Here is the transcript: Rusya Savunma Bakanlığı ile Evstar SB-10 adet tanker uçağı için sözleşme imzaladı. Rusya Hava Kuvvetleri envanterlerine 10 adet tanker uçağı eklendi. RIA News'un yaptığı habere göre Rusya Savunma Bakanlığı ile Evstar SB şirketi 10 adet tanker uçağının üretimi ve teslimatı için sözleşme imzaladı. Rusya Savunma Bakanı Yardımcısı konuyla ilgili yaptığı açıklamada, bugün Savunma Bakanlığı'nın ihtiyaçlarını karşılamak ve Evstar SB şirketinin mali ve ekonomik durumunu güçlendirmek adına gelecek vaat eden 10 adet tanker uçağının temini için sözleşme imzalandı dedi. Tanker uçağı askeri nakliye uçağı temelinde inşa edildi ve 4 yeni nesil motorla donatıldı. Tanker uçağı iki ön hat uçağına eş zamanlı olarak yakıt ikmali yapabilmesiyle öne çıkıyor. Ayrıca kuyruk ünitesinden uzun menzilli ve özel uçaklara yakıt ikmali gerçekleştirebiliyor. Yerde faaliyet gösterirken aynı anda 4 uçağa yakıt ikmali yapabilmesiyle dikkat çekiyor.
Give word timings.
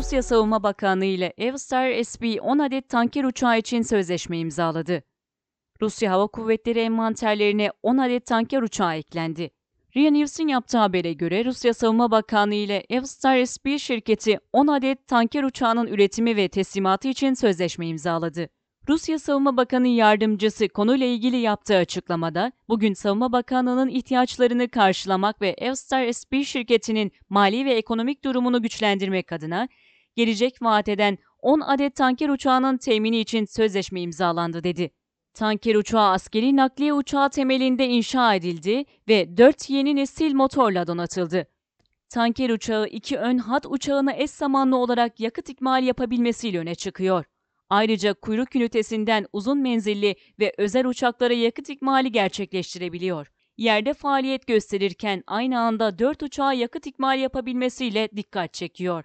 Rusya 0.00 0.22
Savunma 0.22 0.62
Bakanlığı 0.62 1.04
ile 1.04 1.32
Evstar 1.38 1.90
SB-10 1.90 2.66
adet 2.66 2.88
tanker 2.88 3.24
uçağı 3.24 3.58
için 3.58 3.82
sözleşme 3.82 4.38
imzaladı. 4.38 5.02
Rusya 5.82 6.12
Hava 6.12 6.26
Kuvvetleri 6.26 6.78
envanterlerine 6.78 7.70
10 7.82 7.98
adet 7.98 8.26
tanker 8.26 8.62
uçağı 8.62 8.96
eklendi. 8.96 9.50
RIA 9.96 10.10
News'un 10.10 10.48
yaptığı 10.48 10.78
habere 10.78 11.12
göre 11.12 11.44
Rusya 11.44 11.74
Savunma 11.74 12.10
Bakanlığı 12.10 12.54
ile 12.54 12.84
Evstar 12.90 13.44
SB 13.44 13.78
şirketi 13.78 14.38
10 14.52 14.66
adet 14.66 15.06
tanker 15.06 15.42
uçağının 15.42 15.86
üretimi 15.86 16.36
ve 16.36 16.48
teslimatı 16.48 17.08
için 17.08 17.34
sözleşme 17.34 17.86
imzaladı. 17.86 18.48
Rusya 18.88 19.18
Savunma 19.18 19.56
Bakanı 19.56 19.88
Yardımcısı 19.88 20.68
konuyla 20.68 21.06
ilgili 21.06 21.36
yaptığı 21.36 21.76
açıklamada, 21.76 22.52
bugün 22.68 22.92
Savunma 22.92 23.32
Bakanlığı'nın 23.32 23.88
ihtiyaçlarını 23.88 24.68
karşılamak 24.68 25.42
ve 25.42 25.48
Evstar 25.58 26.12
SB 26.12 26.42
şirketinin 26.44 27.12
mali 27.28 27.64
ve 27.64 27.72
ekonomik 27.74 28.24
durumunu 28.24 28.62
güçlendirmek 28.62 29.32
adına 29.32 29.68
gelecek 30.16 30.62
vaat 30.62 30.88
eden 30.88 31.18
10 31.38 31.60
adet 31.60 31.96
tanker 31.96 32.28
uçağının 32.28 32.76
temini 32.76 33.18
için 33.18 33.44
sözleşme 33.44 34.00
imzalandı 34.00 34.64
dedi. 34.64 34.90
Tanker 35.34 35.74
uçağı 35.74 36.10
askeri 36.10 36.56
nakliye 36.56 36.92
uçağı 36.92 37.30
temelinde 37.30 37.88
inşa 37.88 38.34
edildi 38.34 38.84
ve 39.08 39.36
4 39.36 39.70
yeni 39.70 39.96
nesil 39.96 40.34
motorla 40.34 40.86
donatıldı. 40.86 41.46
Tanker 42.08 42.50
uçağı 42.50 42.86
iki 42.86 43.18
ön 43.18 43.38
hat 43.38 43.66
uçağına 43.66 44.12
eş 44.12 44.30
zamanlı 44.30 44.76
olarak 44.76 45.20
yakıt 45.20 45.48
ikmali 45.48 45.86
yapabilmesiyle 45.86 46.58
öne 46.58 46.74
çıkıyor. 46.74 47.24
Ayrıca 47.70 48.14
kuyruk 48.14 48.56
ünitesinden 48.56 49.26
uzun 49.32 49.58
menzilli 49.58 50.16
ve 50.38 50.52
özel 50.58 50.86
uçaklara 50.86 51.34
yakıt 51.34 51.70
ikmali 51.70 52.12
gerçekleştirebiliyor. 52.12 53.32
Yerde 53.56 53.94
faaliyet 53.94 54.46
gösterirken 54.46 55.22
aynı 55.26 55.60
anda 55.60 55.98
4 55.98 56.22
uçağa 56.22 56.52
yakıt 56.52 56.86
ikmali 56.86 57.20
yapabilmesiyle 57.20 58.08
dikkat 58.16 58.54
çekiyor. 58.54 59.04